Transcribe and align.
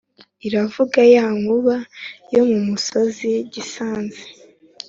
iravuga 0.47 0.99
ya 1.13 1.25
nkuba 1.37 1.75
yo 2.33 2.43
mu 2.49 2.59
misozi 2.67 3.29
gisanze 3.53 4.21